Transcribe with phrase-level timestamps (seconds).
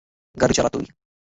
[0.35, 0.85] গাড়ি চালা তুই!